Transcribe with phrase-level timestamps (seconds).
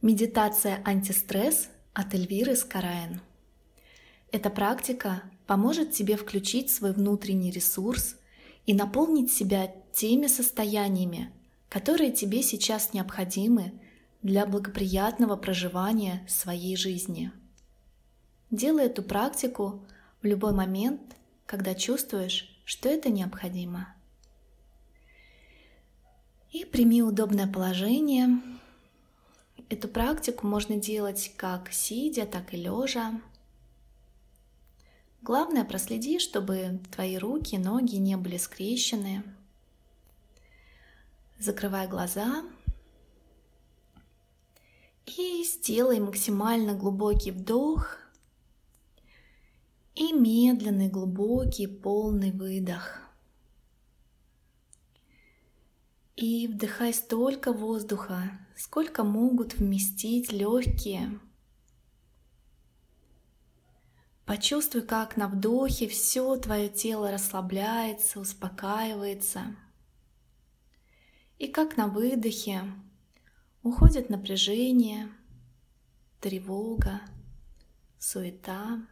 [0.00, 3.20] Медитация антистресс от Эльвиры Скараен.
[4.30, 8.14] Эта практика поможет тебе включить свой внутренний ресурс
[8.64, 11.32] и наполнить себя теми состояниями,
[11.68, 13.72] которые тебе сейчас необходимы
[14.22, 17.32] для благоприятного проживания своей жизни.
[18.52, 19.84] Делай эту практику
[20.22, 21.00] в любой момент,
[21.44, 23.92] когда чувствуешь, что это необходимо.
[26.52, 28.40] И прими удобное положение–
[29.70, 33.20] Эту практику можно делать как сидя, так и лежа.
[35.20, 39.22] Главное, проследи, чтобы твои руки, ноги не были скрещены.
[41.38, 42.44] Закрывай глаза
[45.04, 47.98] и сделай максимально глубокий вдох
[49.94, 53.00] и медленный, глубокий, полный выдох.
[56.16, 61.20] И вдыхай столько воздуха, сколько могут вместить легкие.
[64.26, 69.56] Почувствуй, как на вдохе все твое тело расслабляется, успокаивается.
[71.38, 72.64] И как на выдохе
[73.62, 75.08] уходит напряжение,
[76.20, 77.00] тревога,
[77.96, 78.84] суета,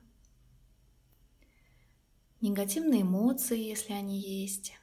[2.41, 4.75] негативные эмоции, если они есть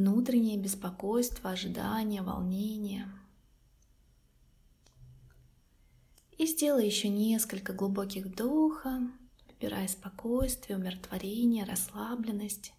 [0.00, 3.06] внутреннее беспокойство, ожидание, волнение.
[6.38, 9.02] И сделай еще несколько глубоких вдохов,
[9.46, 12.72] выбирая спокойствие, умиротворение, расслабленность.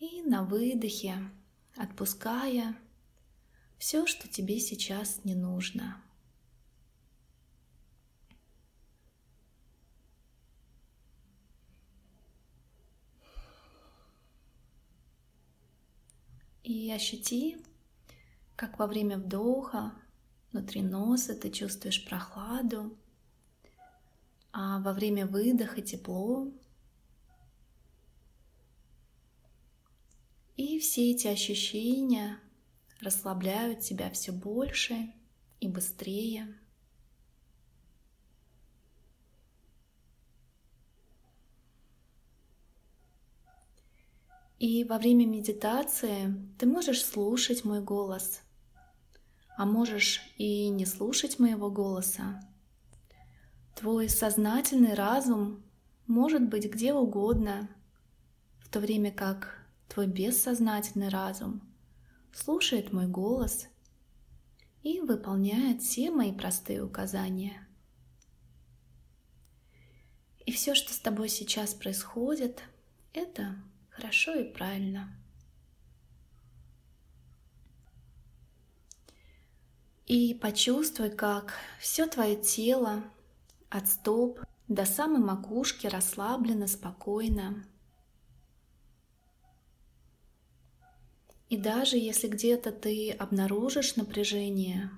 [0.00, 1.30] И на выдохе,
[1.76, 2.76] отпуская
[3.78, 6.01] все, что тебе сейчас не нужно.
[16.62, 17.56] И ощути,
[18.54, 19.92] как во время вдоха
[20.52, 22.96] внутри носа ты чувствуешь прохладу,
[24.52, 26.52] а во время выдоха тепло.
[30.56, 32.38] И все эти ощущения
[33.00, 35.12] расслабляют тебя все больше
[35.60, 36.54] и быстрее.
[44.62, 48.42] И во время медитации ты можешь слушать мой голос,
[49.56, 52.40] а можешь и не слушать моего голоса.
[53.74, 55.64] Твой сознательный разум
[56.06, 57.68] может быть где угодно,
[58.60, 61.60] в то время как твой бессознательный разум
[62.32, 63.66] слушает мой голос
[64.84, 67.66] и выполняет все мои простые указания.
[70.46, 72.62] И все, что с тобой сейчас происходит,
[73.12, 73.56] это
[74.02, 75.08] хорошо и правильно.
[80.06, 83.04] И почувствуй, как все твое тело
[83.70, 87.64] от стоп до самой макушки расслаблено, спокойно.
[91.48, 94.90] И даже если где-то ты обнаружишь напряжение,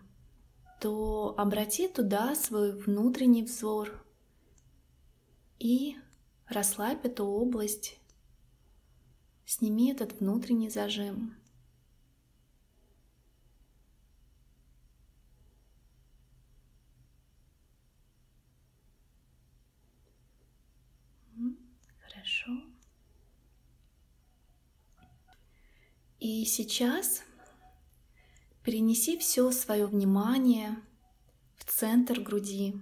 [0.80, 4.02] то обрати туда свой внутренний взор
[5.58, 5.96] и
[6.48, 7.98] расслабь эту область
[9.46, 11.36] Сними этот внутренний зажим.
[22.00, 22.52] Хорошо.
[26.20, 27.22] И сейчас
[28.62, 30.76] перенеси все свое внимание
[31.56, 32.74] в центр груди,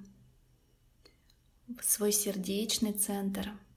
[1.67, 3.53] в свой сердечный центр–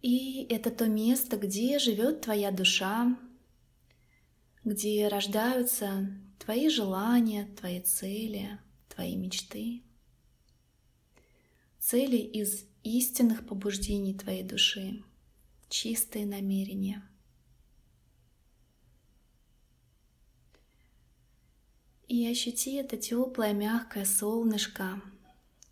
[0.00, 3.18] и это то место, где живет твоя душа,
[4.64, 9.82] где рождаются твои желания, твои цели, твои мечты,
[11.78, 15.02] цели из истинных побуждений твоей души,
[15.68, 17.02] чистые намерения.
[22.06, 25.02] И ощути это теплое, мягкое солнышко,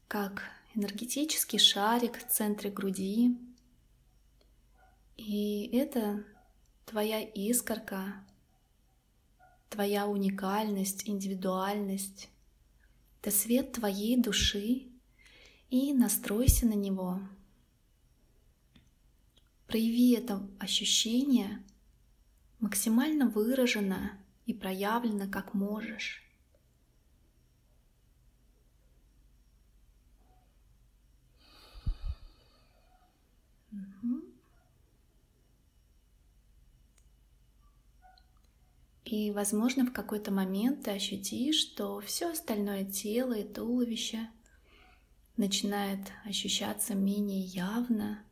[0.09, 0.43] как
[0.75, 3.39] энергетический шарик в центре груди,
[5.17, 6.25] и это
[6.85, 8.25] твоя искорка,
[9.69, 12.29] твоя уникальность, индивидуальность.
[13.21, 14.87] Это свет твоей души,
[15.71, 17.21] и настройся на него.
[19.67, 21.65] Прояви это ощущение
[22.61, 26.23] максимально выраженно и проявлено, как можешь.
[39.07, 44.29] И, возможно, в какой-то момент ты ощутишь, что все остальное тело и туловище
[45.37, 48.25] начинает ощущаться менее явно,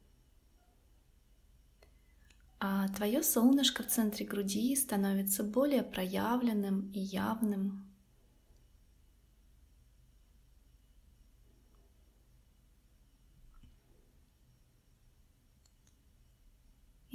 [2.58, 7.93] а твое солнышко в центре груди становится более проявленным и явным.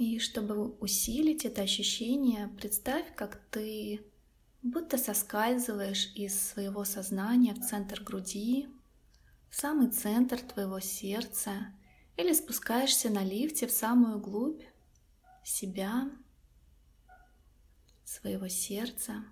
[0.00, 4.00] И чтобы усилить это ощущение, представь, как ты
[4.62, 8.66] будто соскальзываешь из своего сознания в центр груди,
[9.50, 11.74] в самый центр твоего сердца,
[12.16, 14.62] или спускаешься на лифте в самую глубь
[15.44, 16.10] себя,
[18.02, 19.22] своего сердца.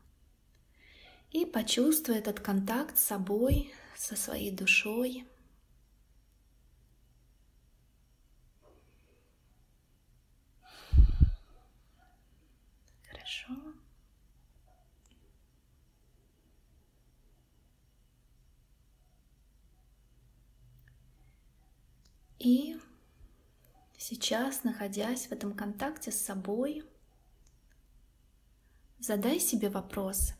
[1.31, 5.27] И почувствуй этот контакт с собой, со своей душой–
[22.39, 22.77] И
[23.97, 26.85] сейчас, находясь в этом контакте с собой,
[29.01, 30.35] задай себе вопрос,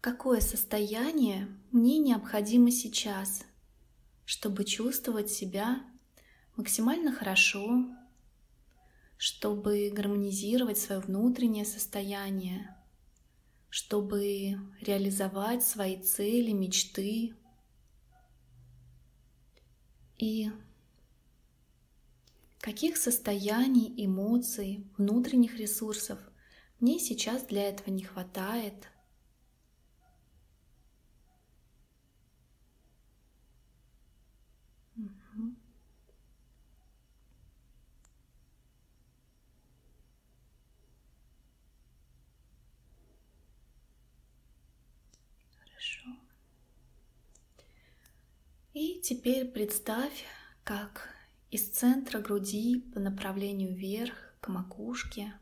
[0.00, 3.44] какое состояние мне необходимо сейчас,
[4.24, 5.84] чтобы чувствовать себя
[6.56, 7.84] максимально хорошо,
[9.18, 12.74] чтобы гармонизировать свое внутреннее состояние,
[13.68, 17.34] чтобы реализовать свои цели, мечты,
[20.20, 20.50] и
[22.60, 26.18] каких состояний, эмоций, внутренних ресурсов
[26.78, 28.88] мне сейчас для этого не хватает.
[45.58, 46.19] Хорошо.
[48.80, 50.24] И теперь представь,
[50.64, 51.10] как
[51.50, 55.34] из центра груди по направлению вверх к макушке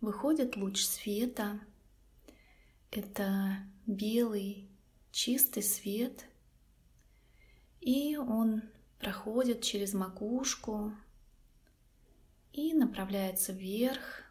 [0.00, 1.60] выходит луч света.
[2.90, 4.68] Это белый
[5.12, 6.26] чистый свет,
[7.80, 8.62] и он
[8.98, 10.92] проходит через макушку
[12.52, 14.24] и направляется вверх.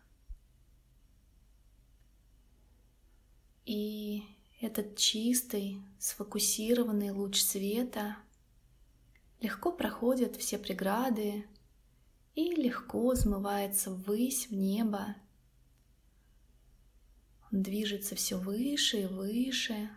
[3.64, 4.26] И
[4.62, 8.18] этот чистый, сфокусированный луч света
[9.40, 11.46] легко проходит все преграды
[12.36, 15.16] и легко взмывается ввысь, в небо.
[17.52, 19.90] Он движется все выше и выше.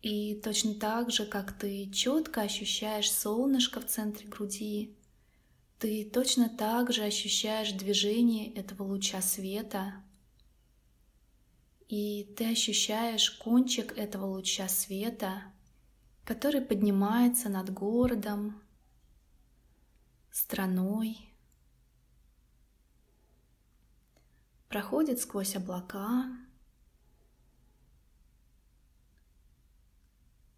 [0.00, 4.96] И точно так же, как ты четко ощущаешь солнышко в центре груди,
[5.78, 10.02] ты точно так же ощущаешь движение этого луча света
[11.92, 15.42] и ты ощущаешь кончик этого луча света,
[16.24, 18.62] который поднимается над городом,
[20.30, 21.18] страной,
[24.70, 26.34] проходит сквозь облака,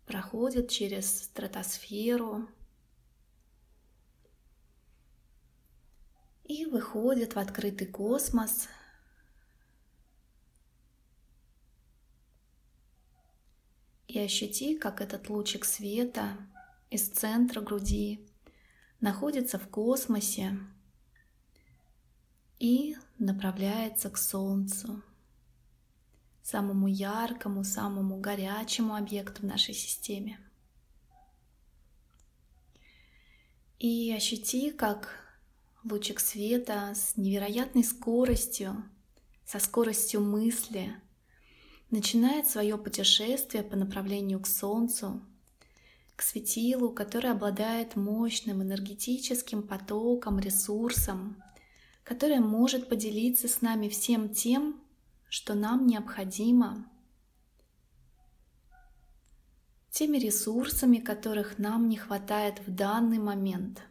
[0.06, 2.48] проходит через стратосферу.
[6.44, 8.68] И выходит в открытый космос–
[14.14, 16.36] и ощути, как этот лучик света
[16.88, 18.24] из центра груди
[19.00, 20.56] находится в космосе
[22.60, 25.02] и направляется к Солнцу,
[26.42, 30.38] самому яркому, самому горячему объекту в нашей системе.
[33.80, 35.08] И ощути, как
[35.82, 38.88] лучик света с невероятной скоростью,
[39.44, 40.94] со скоростью мысли–
[41.90, 45.20] начинает свое путешествие по направлению к Солнцу,
[46.16, 51.42] к светилу, который обладает мощным энергетическим потоком, ресурсом,
[52.02, 54.80] который может поделиться с нами всем тем,
[55.28, 56.88] что нам необходимо,
[59.90, 63.82] теми ресурсами, которых нам не хватает в данный момент.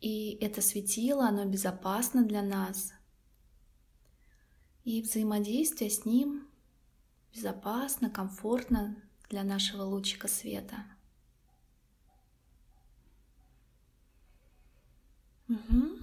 [0.00, 2.92] И это светило, оно безопасно для нас–
[4.84, 6.46] и взаимодействие с ним
[7.34, 8.96] безопасно, комфортно
[9.28, 10.84] для нашего лучика света.
[15.48, 15.98] Угу.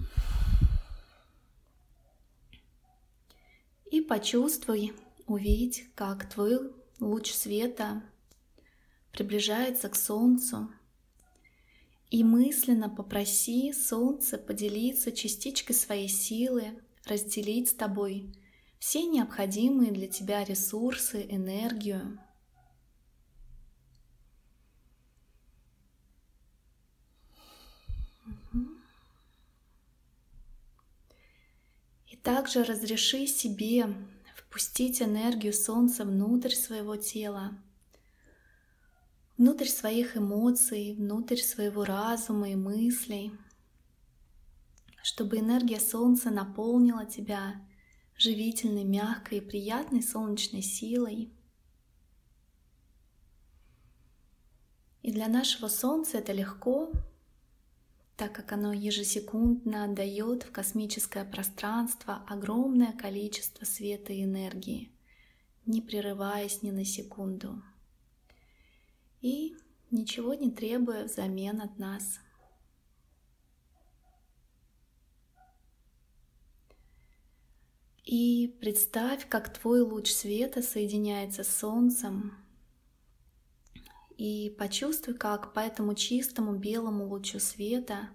[3.90, 4.92] И почувствуй,
[5.26, 8.02] увидь, как твой луч света
[9.12, 10.70] приближается к Солнцу
[12.10, 18.32] И мысленно попроси Солнце поделиться частичкой своей силы, разделить с тобой
[18.78, 22.18] все необходимые для тебя ресурсы, энергию.
[32.06, 33.86] И также разреши себе
[34.36, 37.58] впустить энергию Солнца внутрь своего тела,
[39.36, 43.32] внутрь своих эмоций, внутрь своего разума и мыслей,
[45.02, 47.60] чтобы энергия Солнца наполнила тебя
[48.18, 51.32] живительной, мягкой и приятной солнечной силой.
[55.02, 56.92] И для нашего Солнца это легко,
[58.16, 64.90] так как оно ежесекундно отдает в космическое пространство огромное количество света и энергии,
[65.64, 67.62] не прерываясь ни на секунду.
[69.20, 69.56] И
[69.92, 72.18] ничего не требуя взамен от нас.
[78.08, 82.32] И представь, как твой луч света соединяется с Солнцем,
[84.16, 88.08] и почувствуй, как по этому чистому белому лучу света,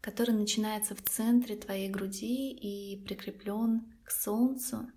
[0.00, 4.90] который начинается в центре твоей груди и прикреплен к Солнцу,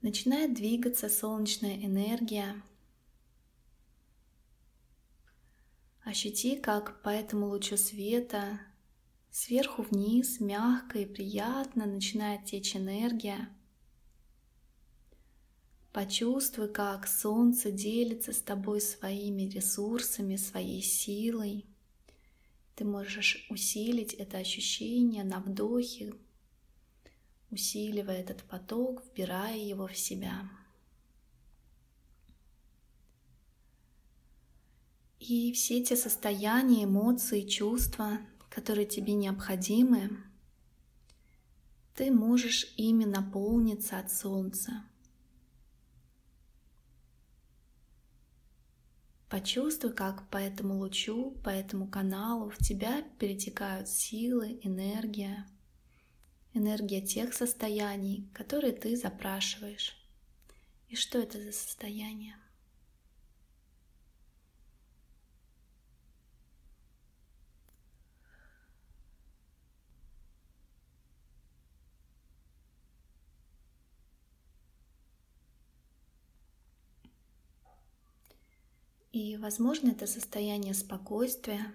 [0.00, 2.62] начинает двигаться солнечная энергия.
[6.06, 8.60] Ощути, как по этому лучу света
[9.30, 13.48] сверху вниз мягко и приятно начинает течь энергия–
[15.98, 21.66] Почувствуй, как солнце делится с тобой своими ресурсами, своей силой.
[22.76, 26.14] Ты можешь усилить это ощущение на вдохе,
[27.50, 30.48] усиливая этот поток, вбирая его в себя.
[35.18, 38.20] И все те состояния, эмоции, чувства,
[38.58, 40.10] которые тебе необходимы,
[41.94, 44.82] ты можешь ими наполниться от солнца.
[49.28, 55.46] Почувствуй, как по этому лучу, по этому каналу в тебя перетекают силы, энергия,
[56.52, 59.96] энергия тех состояний, которые ты запрашиваешь.
[60.88, 62.34] И что это за состояние?
[79.12, 81.72] И, возможно, это состояние спокойствия,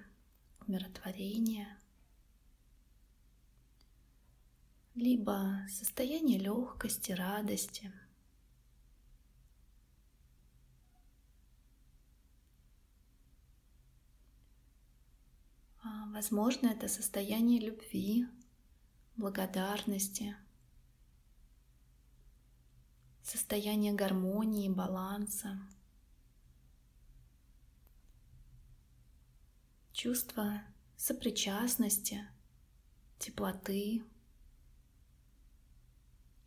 [0.67, 1.79] умиротворения,
[4.95, 7.91] либо состояние легкости, радости.
[15.81, 18.27] А, возможно, это состояние любви,
[19.15, 20.35] благодарности,
[23.23, 25.59] состояние гармонии, баланса.
[29.93, 30.62] Чувство
[30.97, 32.27] сопричастности,
[33.19, 34.03] теплоты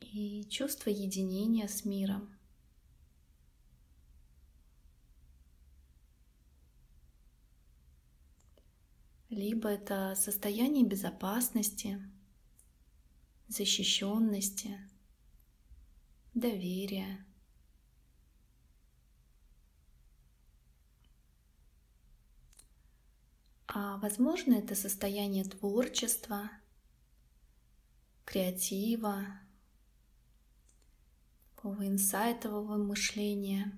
[0.01, 2.37] и чувство единения с миром.
[9.29, 12.01] Либо это состояние безопасности,
[13.49, 14.79] защищенности,
[16.35, 17.25] доверия,
[23.79, 26.51] А возможно, это состояние творчества,
[28.25, 29.27] креатива,
[31.55, 33.71] такого инсайтового мышления.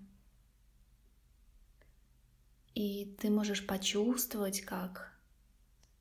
[2.77, 5.19] И ты можешь почувствовать, как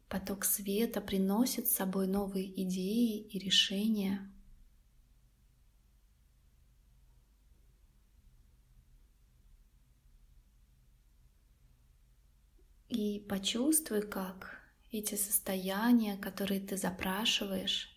[0.10, 4.32] поток света приносит с собой новые идеи и решения.
[12.90, 14.60] И почувствуй, как
[14.92, 17.94] эти состояния, которые ты запрашиваешь,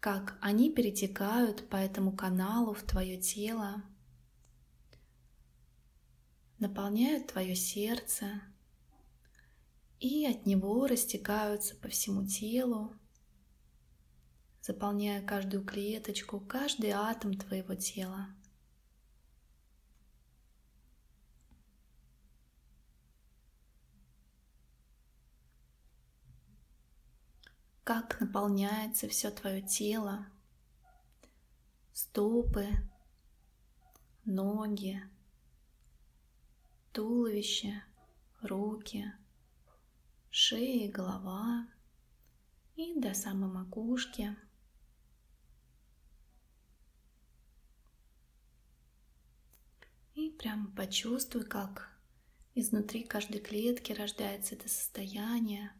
[0.00, 3.82] как они перетекают по этому каналу в твое тело,
[6.58, 8.42] наполняют твое сердце
[9.98, 12.92] и от него растекаются по всему телу,
[14.60, 18.28] заполняя каждую клеточку, каждый атом твоего тела.
[27.84, 30.26] Как наполняется все твое тело,
[31.92, 32.66] стопы,
[34.24, 35.02] ноги,
[36.92, 37.84] туловище,
[38.40, 39.12] руки,
[40.30, 41.68] шея и голова
[42.74, 44.34] и до самой макушки.
[50.14, 51.90] И прямо почувствуй, как
[52.54, 55.70] изнутри каждой клетки рождается это состояние,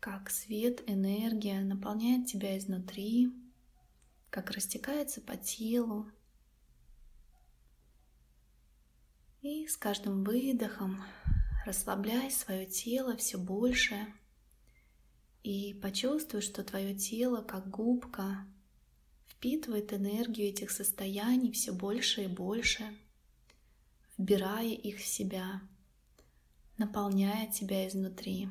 [0.00, 3.30] как свет, энергия наполняет тебя изнутри,
[4.30, 6.10] как растекается по телу.
[9.42, 11.04] И с каждым выдохом
[11.66, 14.06] расслабляй свое тело все больше
[15.42, 18.46] и почувствуй, что твое тело как губка
[19.26, 22.84] впитывает энергию этих состояний все больше и больше,
[24.16, 25.62] вбирая их в себя,
[26.76, 28.50] наполняя тебя изнутри.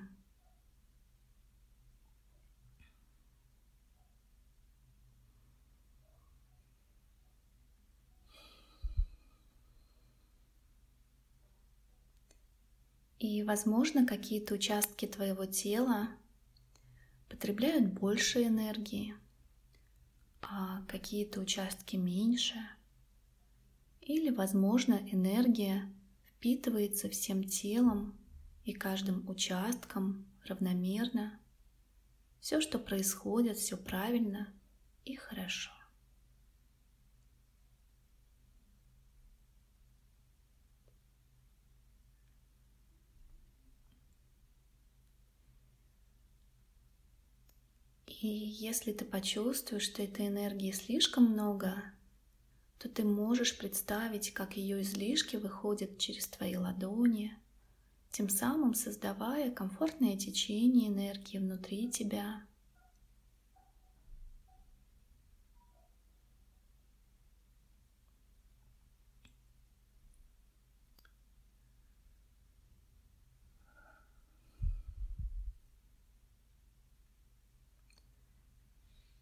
[13.19, 16.07] И, возможно, какие-то участки твоего тела
[17.27, 19.13] потребляют больше энергии,
[20.41, 22.55] а какие-то участки меньше.
[23.99, 25.93] Или, возможно, энергия
[26.25, 28.17] впитывается всем телом
[28.63, 31.37] и каждым участком равномерно.
[32.39, 34.47] Все, что происходит, все правильно
[35.03, 35.71] и хорошо.
[48.21, 51.81] И если ты почувствуешь, что этой энергии слишком много,
[52.77, 57.33] то ты можешь представить, как ее излишки выходят через твои ладони,
[58.11, 62.43] тем самым создавая комфортное течение энергии внутри тебя.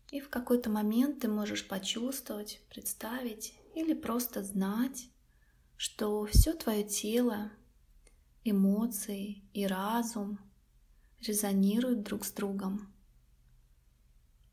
[0.09, 5.09] И в какой-то момент ты можешь почувствовать, представить или просто знать,
[5.75, 7.51] что все твое тело,
[8.43, 10.39] эмоции и разум
[11.21, 12.93] резонируют друг с другом.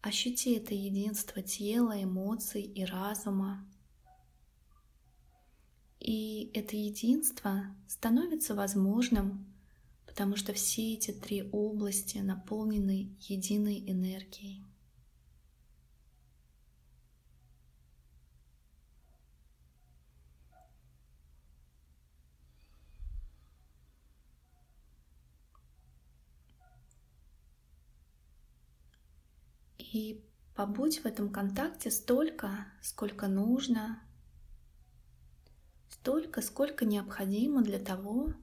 [0.00, 3.66] Ощути это единство тела, эмоций и разума.
[6.00, 9.54] И это единство становится возможным,
[10.06, 14.64] потому что все эти три области наполнены единой энергией.
[29.94, 30.20] И
[30.56, 34.02] побудь в этом контакте столько, сколько нужно,
[35.88, 38.34] столько, сколько необходимо для того,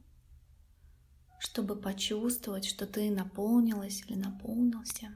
[1.40, 5.10] чтобы почувствовать, что ты наполнилась или наполнился.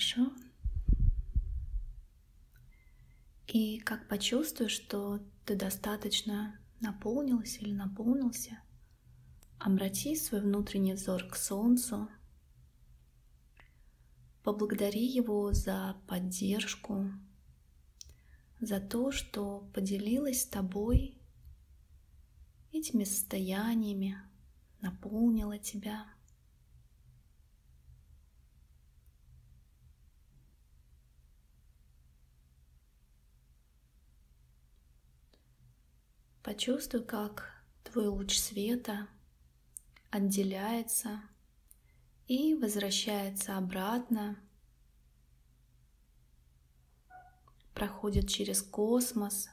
[0.00, 0.32] Хорошо.
[3.48, 8.58] И как почувствуешь, что ты достаточно наполнилась или наполнился,
[9.58, 12.08] обрати свой внутренний взор к Солнцу,
[14.42, 17.12] поблагодари его за поддержку,
[18.58, 21.18] за то, что поделилась с тобой
[22.72, 24.16] этими состояниями,
[24.80, 26.06] наполнила тебя–
[36.50, 37.48] Почувствуй, как
[37.84, 39.06] твой луч света
[40.10, 41.22] отделяется
[42.26, 44.36] и возвращается обратно,
[47.72, 49.48] проходит через космос,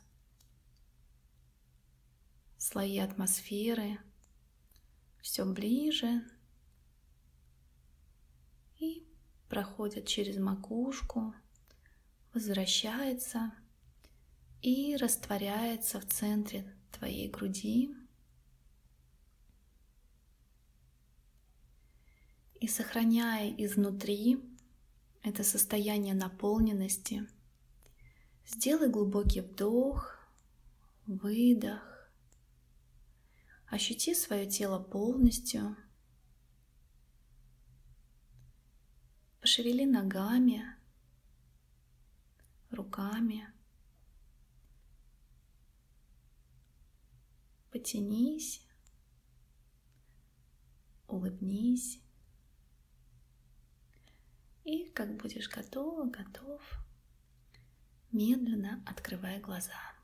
[2.57, 3.99] слои атмосферы,
[5.21, 6.23] все ближе.
[8.79, 9.07] И
[9.49, 11.35] проходит через макушку,
[12.33, 13.53] возвращается
[14.63, 17.95] и растворяется в центре твоей груди.
[22.59, 24.39] И сохраняя изнутри
[25.21, 27.27] это состояние наполненности,
[28.45, 30.17] сделай глубокий вдох,
[31.05, 31.83] выдох.
[33.67, 35.75] Ощути свое тело полностью.
[39.41, 40.63] Пошевели ногами,
[42.71, 43.56] руками.
[47.77, 48.65] Потянись,
[51.07, 52.01] улыбнись.
[54.63, 56.59] И как будешь готова, готов,
[58.11, 59.96] медленно открывай глаза.